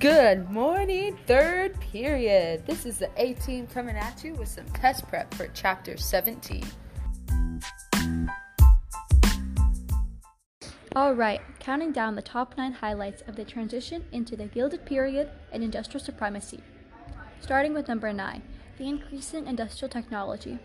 Good 0.00 0.48
morning, 0.48 1.18
third 1.26 1.80
period. 1.80 2.64
This 2.66 2.86
is 2.86 2.98
the 2.98 3.10
A 3.16 3.32
team 3.34 3.66
coming 3.66 3.96
at 3.96 4.22
you 4.22 4.32
with 4.34 4.46
some 4.46 4.66
test 4.66 5.08
prep 5.08 5.34
for 5.34 5.48
chapter 5.48 5.96
17. 5.96 6.62
Alright, 10.94 11.40
counting 11.58 11.90
down 11.90 12.14
the 12.14 12.22
top 12.22 12.56
nine 12.56 12.74
highlights 12.74 13.22
of 13.22 13.34
the 13.34 13.44
transition 13.44 14.04
into 14.12 14.36
the 14.36 14.46
Gilded 14.46 14.86
Period 14.86 15.30
and 15.50 15.64
industrial 15.64 16.04
supremacy. 16.04 16.60
Starting 17.40 17.74
with 17.74 17.88
number 17.88 18.12
nine, 18.12 18.42
the 18.76 18.86
increase 18.86 19.34
in 19.34 19.48
industrial 19.48 19.90
technology. 19.90 20.60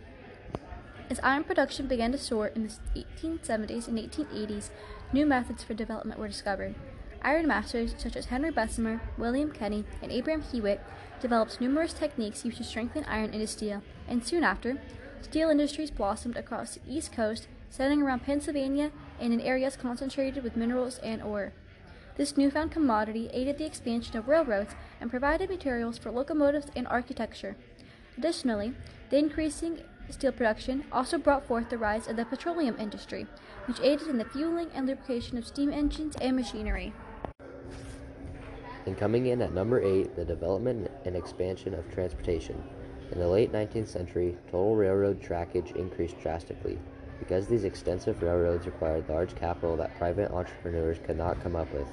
As 1.09 1.20
iron 1.23 1.44
production 1.44 1.88
began 1.88 2.12
to 2.12 2.20
soar 2.20 2.48
in 2.50 2.68
the 2.68 3.04
1870s 3.23 3.88
and 3.88 3.98
1880s, 3.98 4.70
new 5.12 5.26
methods 5.26 5.63
for 5.63 5.73
development 5.73 6.20
were 6.20 6.27
discovered. 6.27 6.76
Iron 7.23 7.48
masters 7.48 7.95
such 7.98 8.18
as 8.18 8.26
Henry 8.26 8.52
Bessemer, 8.52 9.00
William 9.18 9.50
Kelly, 9.50 9.86
and 10.02 10.12
Abraham 10.12 10.41
Hewitt 10.41 10.82
developed 11.22 11.62
numerous 11.62 11.94
techniques 11.94 12.44
used 12.44 12.58
to 12.58 12.66
strengthen 12.66 13.05
iron 13.05 13.34
into 13.34 13.48
steel, 13.48 13.82
and 14.09 14.26
soon 14.26 14.44
after, 14.44 14.77
steel 15.22 15.49
industries 15.49 15.90
blossomed 15.90 16.36
across 16.36 16.76
the 16.76 16.82
East 16.88 17.13
Coast, 17.13 17.48
centering 17.70 18.02
around 18.02 18.23
Pennsylvania 18.23 18.91
and 19.20 19.32
in 19.32 19.40
areas 19.40 19.77
concentrated 19.77 20.44
with 20.44 20.58
minerals 20.58 20.99
and 20.99 21.23
ore. 21.23 21.54
This 22.18 22.38
newfound 22.38 22.72
commodity 22.72 23.30
aided 23.34 23.58
the 23.58 23.66
expansion 23.66 24.18
of 24.18 24.27
railroads 24.27 24.76
and 24.99 25.10
provided 25.10 25.49
materials 25.49 25.98
for 25.98 26.12
locomotives 26.12 26.68
and 26.76 26.88
architecture. 26.88 27.55
Additionally, 28.18 28.74
the 29.10 29.18
increasing 29.18 29.80
steel 30.10 30.32
production 30.32 30.84
also 30.91 31.18
brought 31.18 31.48
forth 31.48 31.70
the 31.70 31.77
rise 31.77 32.08
of 32.08 32.18
the 32.18 32.26
petroleum 32.26 32.76
industry, 32.77 33.26
which 33.66 33.80
aided 33.80 34.08
in 34.08 34.18
the 34.18 34.26
fueling 34.26 34.70
and 34.76 34.85
lubrication 34.85 35.38
of 35.38 35.48
steam 35.48 35.71
engines 35.71 36.16
and 36.21 36.35
machinery. 36.35 36.94
And 38.85 38.98
coming 38.98 39.27
in 39.27 39.41
at 39.41 39.53
number 39.53 39.81
8, 39.81 40.15
the 40.15 40.26
development 40.26 40.91
and 41.05 41.15
expansion 41.15 41.73
of 41.73 41.89
transportation. 41.89 42.62
In 43.13 43.20
the 43.20 43.27
late 43.27 43.51
19th 43.51 43.87
century, 43.87 44.37
total 44.48 44.76
railroad 44.76 45.21
trackage 45.21 45.76
increased 45.76 46.20
drastically. 46.20 46.77
Because 47.20 47.48
these 47.48 47.63
extensive 47.63 48.21
railroads 48.21 48.65
required 48.65 49.07
large 49.07 49.35
capital 49.35 49.77
that 49.77 49.98
private 49.98 50.31
entrepreneurs 50.31 50.98
could 51.05 51.17
not 51.17 51.41
come 51.41 51.55
up 51.55 51.71
with, 51.73 51.87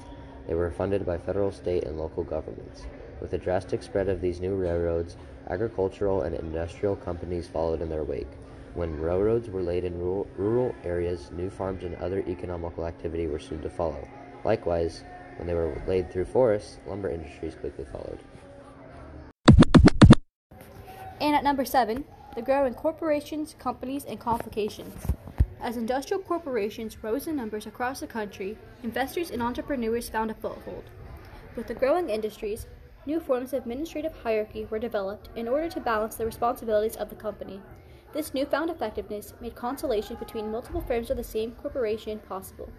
they 0.47 0.55
were 0.55 0.71
funded 0.71 1.05
by 1.05 1.17
federal, 1.17 1.51
state, 1.51 1.85
and 1.85 1.97
local 1.97 2.23
governments. 2.23 2.85
With 3.21 3.31
the 3.31 3.37
drastic 3.37 3.83
spread 3.83 4.09
of 4.09 4.19
these 4.19 4.41
new 4.41 4.55
railroads, 4.55 5.15
agricultural 5.49 6.23
and 6.23 6.35
industrial 6.35 6.95
companies 6.97 7.47
followed 7.47 7.81
in 7.81 7.87
their 7.87 8.03
wake. 8.03 8.31
When 8.73 8.99
railroads 8.99 9.49
were 9.49 9.61
laid 9.61 9.85
in 9.85 9.97
rural, 9.97 10.27
rural 10.37 10.75
areas, 10.83 11.29
new 11.31 11.49
farms 11.49 11.83
and 11.83 11.95
other 11.95 12.23
economical 12.27 12.85
activity 12.85 13.27
were 13.27 13.39
soon 13.39 13.61
to 13.61 13.69
follow. 13.69 14.07
Likewise, 14.43 15.03
when 15.37 15.47
they 15.47 15.53
were 15.53 15.81
laid 15.87 16.11
through 16.11 16.25
forests, 16.25 16.77
lumber 16.87 17.09
industries 17.09 17.55
quickly 17.55 17.85
followed. 17.85 18.19
And 21.19 21.35
at 21.35 21.43
number 21.43 21.65
seven, 21.65 22.05
the 22.35 22.41
growing 22.41 22.73
corporations, 22.73 23.55
companies, 23.59 24.05
and 24.05 24.19
complications. 24.19 24.93
As 25.61 25.77
industrial 25.77 26.23
corporations 26.23 27.03
rose 27.03 27.27
in 27.27 27.35
numbers 27.35 27.67
across 27.67 27.99
the 27.99 28.07
country, 28.07 28.57
investors 28.83 29.29
and 29.29 29.43
entrepreneurs 29.43 30.09
found 30.09 30.31
a 30.31 30.33
foothold. 30.33 30.85
With 31.55 31.67
the 31.67 31.75
growing 31.75 32.09
industries, 32.09 32.65
new 33.05 33.19
forms 33.19 33.53
of 33.53 33.61
administrative 33.61 34.13
hierarchy 34.23 34.65
were 34.65 34.79
developed 34.79 35.29
in 35.35 35.47
order 35.47 35.69
to 35.69 35.79
balance 35.79 36.15
the 36.15 36.25
responsibilities 36.25 36.95
of 36.95 37.09
the 37.09 37.15
company. 37.15 37.61
This 38.13 38.33
newfound 38.33 38.69
effectiveness 38.69 39.33
made 39.39 39.55
consolation 39.55 40.15
between 40.15 40.51
multiple 40.51 40.81
firms 40.81 41.09
of 41.09 41.17
the 41.17 41.23
same 41.23 41.51
corporation 41.51 42.19
possible. 42.19 42.69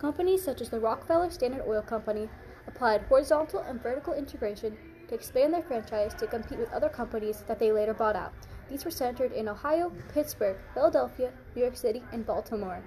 Companies 0.00 0.42
such 0.42 0.62
as 0.62 0.70
the 0.70 0.80
Rockefeller 0.80 1.28
Standard 1.28 1.62
Oil 1.68 1.82
Company 1.82 2.30
applied 2.66 3.02
horizontal 3.02 3.60
and 3.60 3.82
vertical 3.82 4.14
integration 4.14 4.74
to 5.08 5.14
expand 5.14 5.52
their 5.52 5.62
franchise 5.62 6.14
to 6.14 6.26
compete 6.26 6.58
with 6.58 6.72
other 6.72 6.88
companies 6.88 7.44
that 7.46 7.58
they 7.58 7.70
later 7.70 7.92
bought 7.92 8.16
out. 8.16 8.32
These 8.70 8.86
were 8.86 8.90
centered 8.90 9.32
in 9.32 9.46
Ohio, 9.46 9.92
Pittsburgh, 10.14 10.56
Philadelphia, 10.72 11.32
New 11.54 11.60
York 11.60 11.76
City, 11.76 12.02
and 12.12 12.24
Baltimore. 12.24 12.82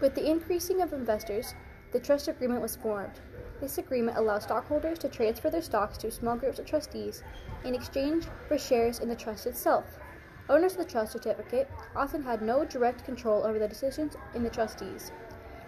With 0.00 0.16
the 0.16 0.28
increasing 0.28 0.82
of 0.82 0.92
investors, 0.92 1.54
the 1.92 2.00
trust 2.00 2.26
agreement 2.26 2.60
was 2.60 2.74
formed. 2.74 3.20
This 3.60 3.78
agreement 3.78 4.18
allowed 4.18 4.42
stockholders 4.42 4.98
to 4.98 5.08
transfer 5.08 5.48
their 5.48 5.62
stocks 5.62 5.96
to 5.98 6.10
small 6.10 6.34
groups 6.34 6.58
of 6.58 6.66
trustees 6.66 7.22
in 7.64 7.76
exchange 7.76 8.24
for 8.48 8.58
shares 8.58 8.98
in 8.98 9.08
the 9.08 9.14
trust 9.14 9.46
itself. 9.46 10.00
Owners 10.48 10.72
of 10.72 10.78
the 10.78 10.84
trust 10.86 11.12
certificate 11.12 11.70
often 11.94 12.24
had 12.24 12.42
no 12.42 12.64
direct 12.64 13.04
control 13.04 13.44
over 13.44 13.60
the 13.60 13.68
decisions 13.68 14.16
in 14.34 14.42
the 14.42 14.50
trustees. 14.50 15.12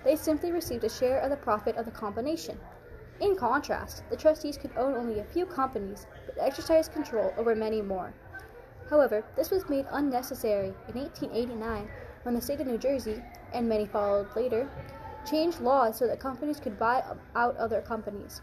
They 0.04 0.16
simply 0.16 0.52
received 0.52 0.84
a 0.84 0.88
share 0.88 1.18
of 1.20 1.30
the 1.30 1.36
profit 1.36 1.76
of 1.76 1.84
the 1.84 1.90
combination. 1.90 2.58
In 3.20 3.36
contrast, 3.36 4.02
the 4.08 4.16
trustees 4.16 4.56
could 4.56 4.76
own 4.76 4.94
only 4.94 5.20
a 5.20 5.24
few 5.24 5.44
companies 5.44 6.06
but 6.26 6.38
exercised 6.38 6.92
control 6.92 7.34
over 7.36 7.54
many 7.54 7.82
more. 7.82 8.14
However, 8.88 9.22
this 9.36 9.50
was 9.50 9.68
made 9.68 9.86
unnecessary 9.90 10.74
in 10.88 10.94
1889 10.94 11.88
when 12.22 12.34
the 12.34 12.40
state 12.40 12.60
of 12.60 12.66
New 12.66 12.78
Jersey, 12.78 13.22
and 13.52 13.68
many 13.68 13.86
followed 13.86 14.34
later, 14.34 14.68
changed 15.28 15.60
laws 15.60 15.98
so 15.98 16.06
that 16.06 16.18
companies 16.18 16.60
could 16.60 16.78
buy 16.78 17.02
out 17.34 17.56
other 17.56 17.80
companies. 17.82 18.40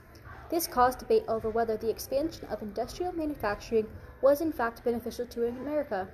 This 0.49 0.67
caused 0.67 0.99
debate 0.99 1.25
over 1.27 1.49
whether 1.49 1.75
the 1.75 1.89
expansion 1.89 2.47
of 2.47 2.61
industrial 2.61 3.11
manufacturing 3.11 3.87
was 4.21 4.41
in 4.41 4.51
fact 4.51 4.83
beneficial 4.83 5.25
to 5.25 5.47
America. 5.47 6.07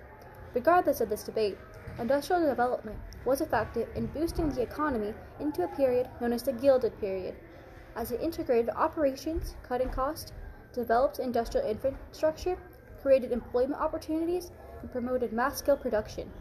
Regardless 0.54 1.02
of 1.02 1.10
this 1.10 1.24
debate, 1.24 1.58
industrial 2.00 2.42
development 2.48 3.00
was 3.26 3.42
effective 3.42 3.88
in 3.96 4.08
boosting 4.08 4.50
the 4.50 4.62
economy 4.62 5.14
into 5.40 5.64
a 5.64 5.68
period 5.70 6.08
known 6.20 6.34
as 6.34 6.44
the 6.44 6.54
Gilded 6.54 7.00
Period, 7.00 7.36
as 7.96 8.12
it 8.12 8.22
integrated 8.22 8.70
operations, 8.76 9.56
cutting 9.64 9.90
costs, 9.90 10.32
developed 10.74 11.20
industrial 11.20 11.68
infrastructure, 11.68 12.58
created 13.02 13.32
employment 13.32 13.80
opportunities, 13.80 14.52
and 14.82 14.92
promoted 14.92 15.32
mass 15.32 15.60
scale 15.60 15.78
production. 15.78 16.32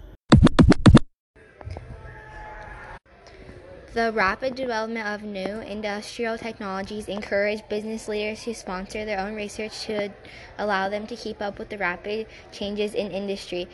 The 3.95 4.11
rapid 4.11 4.55
development 4.55 5.07
of 5.07 5.23
new 5.23 5.61
industrial 5.61 6.39
technologies 6.39 7.09
encouraged 7.09 7.69
business 7.69 8.09
leaders 8.09 8.43
to 8.45 8.55
sponsor 8.55 9.05
their 9.05 9.21
own 9.21 9.35
research 9.35 9.83
to 9.83 10.09
allow 10.57 10.89
them 10.89 11.07
to 11.09 11.15
keep 11.15 11.43
up 11.43 11.59
with 11.59 11.69
the 11.69 11.77
rapid 11.77 12.27
changes 12.51 12.95
in 12.95 13.11
industry. 13.11 13.69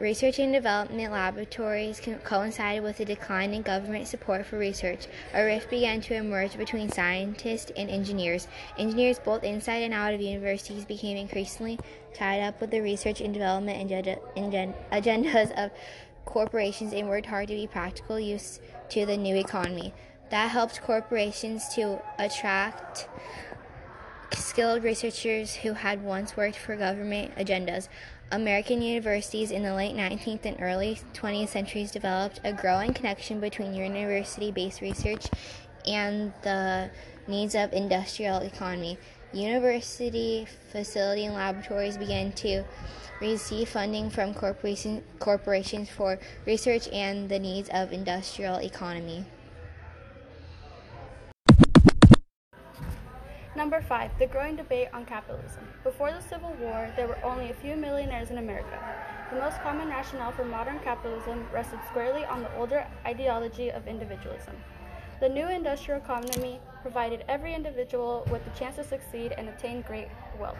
Research 0.00 0.40
and 0.40 0.52
development 0.52 1.12
laboratories 1.12 2.00
coincided 2.24 2.82
with 2.82 2.98
a 2.98 3.04
decline 3.04 3.54
in 3.54 3.62
government 3.62 4.08
support 4.08 4.44
for 4.44 4.58
research. 4.58 5.06
A 5.32 5.44
rift 5.44 5.70
began 5.70 6.00
to 6.02 6.14
emerge 6.14 6.56
between 6.56 6.90
scientists 6.90 7.70
and 7.76 7.88
engineers. 7.88 8.48
Engineers, 8.76 9.20
both 9.20 9.44
inside 9.44 9.82
and 9.82 9.94
out 9.94 10.12
of 10.12 10.20
universities, 10.20 10.84
became 10.84 11.16
increasingly 11.16 11.78
tied 12.14 12.40
up 12.40 12.60
with 12.60 12.72
the 12.72 12.80
research 12.80 13.20
and 13.20 13.32
development 13.32 13.90
agendas 14.90 15.52
of 15.56 15.70
corporations 16.24 16.92
and 16.92 17.08
worked 17.08 17.26
hard 17.26 17.48
to 17.48 17.54
be 17.54 17.68
practical 17.68 18.18
use 18.18 18.58
to 18.88 19.06
the 19.06 19.16
new 19.16 19.36
economy. 19.36 19.94
That 20.30 20.50
helped 20.50 20.82
corporations 20.82 21.68
to 21.74 22.02
attract 22.18 23.06
skilled 24.32 24.82
researchers 24.82 25.56
who 25.56 25.74
had 25.74 26.02
once 26.02 26.36
worked 26.36 26.56
for 26.56 26.74
government 26.74 27.36
agendas. 27.36 27.88
American 28.32 28.80
universities 28.80 29.50
in 29.50 29.62
the 29.62 29.74
late 29.74 29.94
19th 29.94 30.46
and 30.46 30.56
early 30.58 30.98
20th 31.12 31.48
centuries 31.48 31.90
developed 31.90 32.40
a 32.44 32.52
growing 32.52 32.94
connection 32.94 33.40
between 33.40 33.74
university 33.74 34.50
based 34.50 34.80
research 34.80 35.28
and 35.86 36.32
the 36.40 36.90
needs 37.28 37.54
of 37.54 37.74
industrial 37.74 38.38
economy. 38.38 38.96
University 39.34 40.46
facility 40.70 41.26
and 41.26 41.34
laboratories 41.34 41.98
began 41.98 42.32
to 42.32 42.64
receive 43.20 43.68
funding 43.68 44.08
from 44.08 44.32
corporation, 44.32 45.04
corporations 45.18 45.90
for 45.90 46.18
research 46.46 46.88
and 46.88 47.28
the 47.28 47.38
needs 47.38 47.68
of 47.74 47.92
industrial 47.92 48.56
economy. 48.56 49.26
Number 53.62 53.80
five, 53.80 54.10
the 54.18 54.26
growing 54.26 54.56
debate 54.56 54.88
on 54.92 55.04
capitalism. 55.04 55.62
Before 55.84 56.10
the 56.10 56.20
Civil 56.20 56.52
War, 56.54 56.92
there 56.96 57.06
were 57.06 57.24
only 57.24 57.50
a 57.50 57.54
few 57.54 57.76
millionaires 57.76 58.32
in 58.32 58.38
America. 58.38 58.76
The 59.30 59.38
most 59.38 59.60
common 59.60 59.86
rationale 59.88 60.32
for 60.32 60.44
modern 60.44 60.80
capitalism 60.80 61.46
rested 61.52 61.78
squarely 61.88 62.24
on 62.24 62.42
the 62.42 62.52
older 62.56 62.84
ideology 63.06 63.70
of 63.70 63.86
individualism. 63.86 64.56
The 65.20 65.28
new 65.28 65.46
industrial 65.48 66.00
economy 66.00 66.58
provided 66.82 67.24
every 67.28 67.54
individual 67.54 68.26
with 68.32 68.44
the 68.44 68.50
chance 68.58 68.74
to 68.76 68.82
succeed 68.82 69.32
and 69.38 69.48
attain 69.48 69.82
great 69.82 70.08
wealth. 70.40 70.58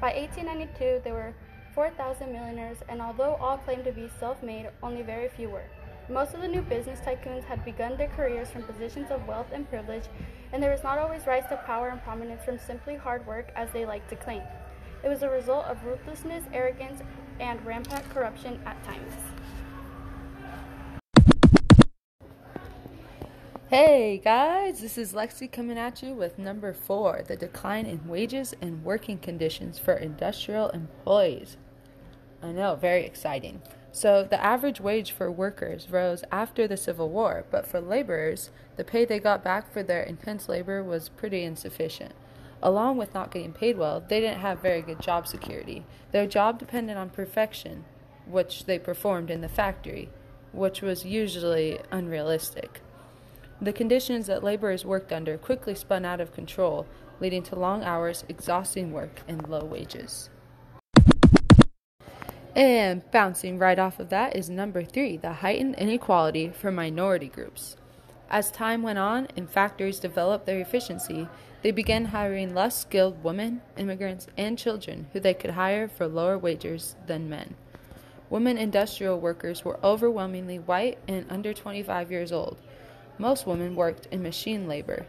By 0.00 0.12
1892, 0.14 1.02
there 1.04 1.14
were 1.14 1.32
4,000 1.76 2.32
millionaires, 2.32 2.78
and 2.88 3.00
although 3.00 3.36
all 3.36 3.58
claimed 3.58 3.84
to 3.84 3.92
be 3.92 4.10
self 4.18 4.42
made, 4.42 4.68
only 4.82 5.02
very 5.02 5.28
few 5.28 5.50
were. 5.50 5.70
Most 6.10 6.34
of 6.34 6.40
the 6.40 6.48
new 6.48 6.62
business 6.62 6.98
tycoons 6.98 7.44
had 7.44 7.64
begun 7.64 7.96
their 7.96 8.08
careers 8.08 8.50
from 8.50 8.64
positions 8.64 9.12
of 9.12 9.28
wealth 9.28 9.46
and 9.52 9.68
privilege, 9.70 10.02
and 10.52 10.60
there 10.60 10.72
was 10.72 10.82
not 10.82 10.98
always 10.98 11.24
rise 11.24 11.44
to 11.50 11.56
power 11.58 11.90
and 11.90 12.02
prominence 12.02 12.42
from 12.44 12.58
simply 12.58 12.96
hard 12.96 13.24
work 13.28 13.52
as 13.54 13.70
they 13.70 13.86
liked 13.86 14.10
to 14.10 14.16
claim. 14.16 14.42
It 15.04 15.08
was 15.08 15.22
a 15.22 15.30
result 15.30 15.66
of 15.66 15.84
ruthlessness, 15.84 16.42
arrogance, 16.52 17.00
and 17.38 17.64
rampant 17.64 18.10
corruption 18.10 18.60
at 18.66 18.82
times. 18.82 19.12
Hey 23.68 24.18
guys, 24.18 24.80
this 24.80 24.98
is 24.98 25.12
Lexi 25.12 25.50
coming 25.50 25.78
at 25.78 26.02
you 26.02 26.12
with 26.12 26.40
number 26.40 26.72
four 26.72 27.22
the 27.24 27.36
decline 27.36 27.86
in 27.86 28.08
wages 28.08 28.52
and 28.60 28.82
working 28.82 29.18
conditions 29.18 29.78
for 29.78 29.94
industrial 29.94 30.70
employees. 30.70 31.56
I 32.42 32.50
know, 32.50 32.74
very 32.74 33.04
exciting. 33.04 33.62
So, 33.92 34.22
the 34.22 34.42
average 34.42 34.80
wage 34.80 35.10
for 35.10 35.30
workers 35.30 35.90
rose 35.90 36.22
after 36.30 36.68
the 36.68 36.76
Civil 36.76 37.08
War, 37.08 37.44
but 37.50 37.66
for 37.66 37.80
laborers, 37.80 38.50
the 38.76 38.84
pay 38.84 39.04
they 39.04 39.18
got 39.18 39.42
back 39.42 39.72
for 39.72 39.82
their 39.82 40.02
intense 40.02 40.48
labor 40.48 40.82
was 40.82 41.08
pretty 41.08 41.42
insufficient. 41.42 42.12
Along 42.62 42.96
with 42.96 43.14
not 43.14 43.32
getting 43.32 43.52
paid 43.52 43.78
well, 43.78 44.00
they 44.00 44.20
didn't 44.20 44.40
have 44.40 44.60
very 44.60 44.82
good 44.82 45.00
job 45.00 45.26
security. 45.26 45.84
Their 46.12 46.26
job 46.26 46.58
depended 46.58 46.96
on 46.96 47.10
perfection, 47.10 47.84
which 48.26 48.66
they 48.66 48.78
performed 48.78 49.30
in 49.30 49.40
the 49.40 49.48
factory, 49.48 50.10
which 50.52 50.82
was 50.82 51.04
usually 51.04 51.80
unrealistic. 51.90 52.82
The 53.60 53.72
conditions 53.72 54.26
that 54.26 54.44
laborers 54.44 54.84
worked 54.84 55.12
under 55.12 55.36
quickly 55.36 55.74
spun 55.74 56.04
out 56.04 56.20
of 56.20 56.32
control, 56.32 56.86
leading 57.18 57.42
to 57.44 57.56
long 57.56 57.82
hours, 57.82 58.24
exhausting 58.28 58.92
work, 58.92 59.20
and 59.26 59.48
low 59.48 59.64
wages. 59.64 60.30
And 62.56 63.08
bouncing 63.12 63.58
right 63.58 63.78
off 63.78 64.00
of 64.00 64.08
that 64.08 64.34
is 64.34 64.50
number 64.50 64.82
three 64.84 65.16
the 65.16 65.34
heightened 65.34 65.76
inequality 65.76 66.50
for 66.50 66.70
minority 66.70 67.28
groups. 67.28 67.76
As 68.28 68.50
time 68.50 68.82
went 68.82 68.98
on 68.98 69.28
and 69.36 69.48
factories 69.48 69.98
developed 69.98 70.46
their 70.46 70.60
efficiency, 70.60 71.28
they 71.62 71.70
began 71.70 72.06
hiring 72.06 72.54
less 72.54 72.78
skilled 72.78 73.22
women, 73.22 73.60
immigrants, 73.76 74.26
and 74.36 74.58
children 74.58 75.08
who 75.12 75.20
they 75.20 75.34
could 75.34 75.50
hire 75.50 75.88
for 75.88 76.06
lower 76.06 76.38
wages 76.38 76.96
than 77.06 77.28
men. 77.28 77.54
Women 78.30 78.56
industrial 78.56 79.18
workers 79.18 79.64
were 79.64 79.80
overwhelmingly 79.84 80.58
white 80.58 80.98
and 81.08 81.26
under 81.28 81.52
25 81.52 82.10
years 82.10 82.32
old, 82.32 82.56
most 83.20 83.46
women 83.46 83.74
worked 83.74 84.06
in 84.10 84.22
machine 84.22 84.66
labor. 84.66 85.04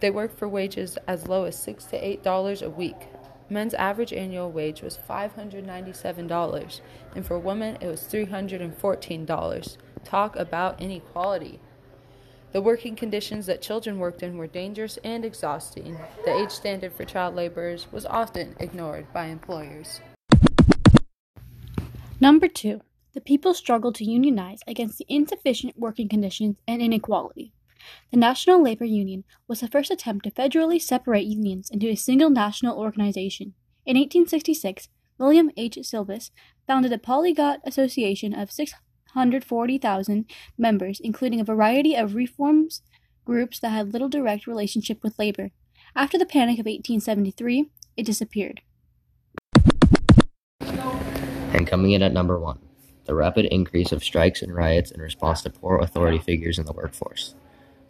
They 0.00 0.10
worked 0.10 0.38
for 0.38 0.46
wages 0.46 0.98
as 1.06 1.28
low 1.28 1.44
as 1.44 1.56
six 1.56 1.84
to 1.86 1.96
eight 1.96 2.22
dollars 2.22 2.60
a 2.60 2.68
week. 2.68 3.08
Men's 3.48 3.74
average 3.74 4.12
annual 4.12 4.50
wage 4.50 4.82
was 4.82 4.98
$597, 5.08 6.80
and 7.14 7.26
for 7.26 7.38
women 7.38 7.76
it 7.80 7.86
was 7.86 8.02
$314. 8.02 9.76
Talk 10.04 10.36
about 10.36 10.80
inequality. 10.80 11.60
The 12.52 12.62
working 12.62 12.96
conditions 12.96 13.46
that 13.46 13.62
children 13.62 13.98
worked 13.98 14.22
in 14.22 14.36
were 14.38 14.46
dangerous 14.46 14.98
and 15.04 15.24
exhausting. 15.24 15.98
The 16.24 16.34
age 16.34 16.50
standard 16.50 16.92
for 16.92 17.04
child 17.04 17.34
laborers 17.34 17.86
was 17.92 18.06
often 18.06 18.56
ignored 18.58 19.12
by 19.12 19.26
employers. 19.26 20.00
Number 22.20 22.48
two, 22.48 22.80
the 23.12 23.20
people 23.20 23.54
struggled 23.54 23.94
to 23.96 24.04
unionize 24.04 24.60
against 24.66 24.98
the 24.98 25.06
insufficient 25.08 25.78
working 25.78 26.08
conditions 26.08 26.56
and 26.66 26.80
inequality. 26.80 27.52
The 28.10 28.18
National 28.18 28.62
Labor 28.62 28.84
Union 28.84 29.24
was 29.48 29.60
the 29.60 29.68
first 29.68 29.90
attempt 29.90 30.24
to 30.24 30.30
federally 30.30 30.80
separate 30.80 31.24
unions 31.24 31.70
into 31.70 31.88
a 31.88 31.96
single 31.96 32.30
national 32.30 32.78
organization. 32.78 33.54
In 33.84 33.96
1866, 33.96 34.88
William 35.18 35.50
H. 35.56 35.78
Sylvis 35.82 36.30
founded 36.66 36.92
a 36.92 36.98
polyglot 36.98 37.60
association 37.64 38.34
of 38.34 38.52
640,000 38.52 40.26
members, 40.58 41.00
including 41.00 41.40
a 41.40 41.44
variety 41.44 41.94
of 41.94 42.14
reforms 42.14 42.82
groups 43.24 43.58
that 43.58 43.70
had 43.70 43.92
little 43.92 44.08
direct 44.08 44.46
relationship 44.46 45.02
with 45.02 45.18
labor. 45.18 45.50
After 45.94 46.18
the 46.18 46.26
Panic 46.26 46.54
of 46.54 46.66
1873, 46.66 47.70
it 47.96 48.06
disappeared. 48.06 48.62
And 50.60 51.66
coming 51.66 51.92
in 51.92 52.02
at 52.02 52.12
number 52.12 52.38
one, 52.38 52.58
the 53.04 53.14
rapid 53.14 53.46
increase 53.46 53.92
of 53.92 54.04
strikes 54.04 54.42
and 54.42 54.54
riots 54.54 54.90
in 54.90 55.00
response 55.00 55.42
to 55.42 55.50
poor 55.50 55.78
authority 55.78 56.18
figures 56.18 56.58
in 56.58 56.66
the 56.66 56.72
workforce. 56.72 57.34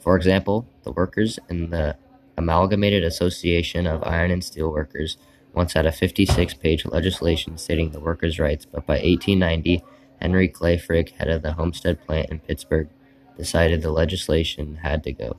For 0.07 0.15
example, 0.15 0.69
the 0.85 0.93
workers 0.93 1.41
in 1.49 1.71
the 1.71 1.97
Amalgamated 2.39 3.03
Association 3.03 3.89
of 3.89 4.05
Iron 4.05 4.31
and 4.31 4.45
Steel 4.45 4.71
Workers 4.71 5.17
once 5.53 5.73
had 5.73 5.85
a 5.85 5.91
56 5.91 6.55
page 6.55 6.87
legislation 6.87 7.59
stating 7.59 7.91
the 7.91 7.99
workers' 7.99 8.39
rights, 8.39 8.65
but 8.65 8.87
by 8.87 8.99
1890, 8.99 9.83
Henry 10.23 10.47
Clay 10.47 10.79
Frick, 10.79 11.11
head 11.11 11.27
of 11.27 11.43
the 11.43 11.55
Homestead 11.55 12.07
plant 12.07 12.31
in 12.31 12.39
Pittsburgh, 12.39 12.89
decided 13.37 13.83
the 13.83 13.91
legislation 13.91 14.77
had 14.77 15.03
to 15.03 15.13
go. 15.13 15.39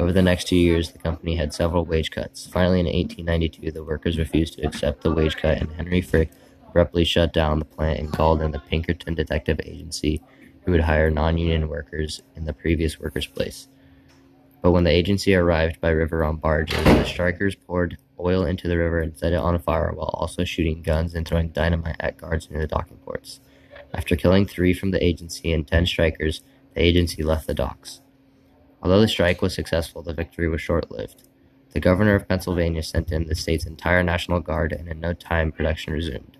Over 0.00 0.10
the 0.10 0.20
next 0.20 0.48
two 0.48 0.56
years, 0.56 0.90
the 0.90 0.98
company 0.98 1.36
had 1.36 1.54
several 1.54 1.84
wage 1.84 2.10
cuts. 2.10 2.48
Finally, 2.48 2.80
in 2.80 2.86
1892, 2.86 3.70
the 3.70 3.84
workers 3.84 4.18
refused 4.18 4.54
to 4.54 4.66
accept 4.66 5.04
the 5.04 5.14
wage 5.14 5.36
cut, 5.36 5.58
and 5.58 5.70
Henry 5.74 6.00
Frick 6.00 6.32
abruptly 6.66 7.04
shut 7.04 7.32
down 7.32 7.60
the 7.60 7.64
plant 7.64 8.00
and 8.00 8.12
called 8.12 8.42
in 8.42 8.50
the 8.50 8.58
Pinkerton 8.58 9.14
Detective 9.14 9.60
Agency, 9.62 10.20
who 10.64 10.72
would 10.72 10.80
hire 10.80 11.08
non 11.08 11.38
union 11.38 11.68
workers 11.68 12.20
in 12.34 12.46
the 12.46 12.52
previous 12.52 12.98
workers' 12.98 13.24
place. 13.24 13.68
But 14.62 14.72
when 14.72 14.84
the 14.84 14.90
agency 14.90 15.34
arrived 15.34 15.80
by 15.80 15.90
river 15.90 16.24
on 16.24 16.36
barges, 16.36 16.82
the 16.84 17.04
strikers 17.04 17.54
poured 17.54 17.96
oil 18.18 18.44
into 18.44 18.68
the 18.68 18.76
river 18.76 19.00
and 19.00 19.16
set 19.16 19.32
it 19.32 19.36
on 19.36 19.58
fire 19.60 19.92
while 19.92 20.10
also 20.14 20.44
shooting 20.44 20.82
guns 20.82 21.14
and 21.14 21.26
throwing 21.26 21.50
dynamite 21.50 21.96
at 22.00 22.16
guards 22.18 22.50
near 22.50 22.60
the 22.60 22.66
docking 22.66 22.96
ports. 22.98 23.40
After 23.94 24.16
killing 24.16 24.46
three 24.46 24.74
from 24.74 24.90
the 24.90 25.02
agency 25.04 25.52
and 25.52 25.66
ten 25.66 25.86
strikers, 25.86 26.42
the 26.74 26.82
agency 26.82 27.22
left 27.22 27.46
the 27.46 27.54
docks. 27.54 28.00
Although 28.82 29.00
the 29.00 29.08
strike 29.08 29.42
was 29.42 29.54
successful, 29.54 30.02
the 30.02 30.12
victory 30.12 30.48
was 30.48 30.60
short 30.60 30.90
lived. 30.90 31.22
The 31.72 31.80
governor 31.80 32.14
of 32.14 32.28
Pennsylvania 32.28 32.82
sent 32.82 33.12
in 33.12 33.26
the 33.26 33.34
state's 33.34 33.66
entire 33.66 34.02
National 34.02 34.40
Guard, 34.40 34.72
and 34.72 34.88
in 34.88 35.00
no 35.00 35.12
time 35.12 35.52
production 35.52 35.92
resumed. 35.92 36.36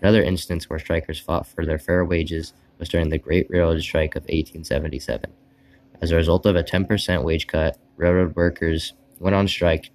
Another 0.00 0.22
instance 0.22 0.68
where 0.68 0.78
strikers 0.78 1.20
fought 1.20 1.46
for 1.46 1.64
their 1.64 1.78
fair 1.78 2.04
wages 2.04 2.52
was 2.78 2.88
during 2.88 3.08
the 3.08 3.18
Great 3.18 3.48
Railroad 3.50 3.80
Strike 3.80 4.14
of 4.14 4.22
1877. 4.22 5.32
As 6.00 6.10
a 6.10 6.16
result 6.16 6.46
of 6.46 6.56
a 6.56 6.62
10% 6.62 7.24
wage 7.24 7.46
cut, 7.46 7.76
railroad 7.96 8.36
workers 8.36 8.94
went 9.18 9.34
on 9.34 9.48
strike, 9.48 9.90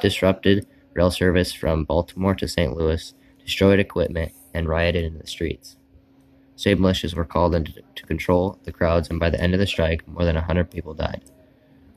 disrupted 0.00 0.66
rail 0.94 1.10
service 1.10 1.52
from 1.52 1.84
Baltimore 1.84 2.34
to 2.34 2.48
St. 2.48 2.76
Louis, 2.76 3.14
destroyed 3.44 3.78
equipment, 3.78 4.32
and 4.54 4.68
rioted 4.68 5.04
in 5.04 5.18
the 5.18 5.26
streets. 5.26 5.76
State 6.56 6.78
militias 6.78 7.14
were 7.14 7.24
called 7.24 7.54
in 7.54 7.64
to 7.94 8.06
control 8.06 8.58
the 8.64 8.72
crowds, 8.72 9.10
and 9.10 9.20
by 9.20 9.30
the 9.30 9.40
end 9.40 9.54
of 9.54 9.60
the 9.60 9.66
strike, 9.66 10.06
more 10.08 10.24
than 10.24 10.34
100 10.34 10.70
people 10.70 10.94
died. 10.94 11.22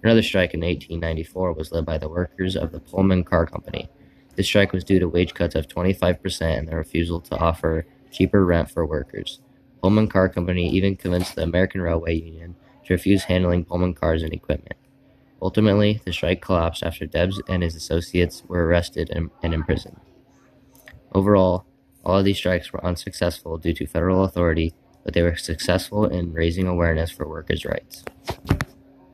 Another 0.03 0.21
strike 0.21 0.53
in 0.53 0.61
1894 0.61 1.53
was 1.53 1.71
led 1.71 1.85
by 1.85 1.97
the 1.97 2.09
workers 2.09 2.55
of 2.55 2.71
the 2.71 2.79
Pullman 2.79 3.23
Car 3.23 3.45
Company, 3.45 3.89
this 4.35 4.47
strike 4.47 4.71
was 4.71 4.83
due 4.83 4.99
to 4.99 5.09
wage 5.09 5.33
cuts 5.33 5.55
of 5.55 5.67
25% 5.67 6.41
and 6.57 6.67
the 6.67 6.75
refusal 6.75 7.19
to 7.21 7.37
offer 7.37 7.85
cheaper 8.11 8.45
rent 8.45 8.71
for 8.71 8.85
workers. 8.85 9.41
Pullman 9.81 10.07
Car 10.07 10.29
Company 10.29 10.69
even 10.69 10.95
convinced 10.95 11.35
the 11.35 11.43
American 11.43 11.81
Railway 11.81 12.15
Union 12.15 12.55
to 12.85 12.93
refuse 12.93 13.23
handling 13.23 13.65
Pullman 13.65 13.93
cars 13.93 14.23
and 14.23 14.33
equipment. 14.33 14.77
Ultimately, 15.41 16.01
the 16.05 16.13
strike 16.13 16.41
collapsed 16.41 16.83
after 16.83 17.05
Debs 17.05 17.41
and 17.47 17.63
his 17.63 17.75
associates 17.75 18.43
were 18.47 18.65
arrested 18.65 19.09
and, 19.11 19.31
and 19.41 19.53
imprisoned. 19.53 19.99
Overall, 21.13 21.65
all 22.05 22.19
of 22.19 22.25
these 22.25 22.37
strikes 22.37 22.71
were 22.71 22.85
unsuccessful 22.85 23.57
due 23.57 23.73
to 23.73 23.87
federal 23.87 24.23
authority, 24.23 24.73
but 25.03 25.13
they 25.13 25.21
were 25.21 25.35
successful 25.35 26.05
in 26.05 26.33
raising 26.33 26.67
awareness 26.67 27.11
for 27.11 27.27
workers' 27.27 27.65
rights. 27.65 28.03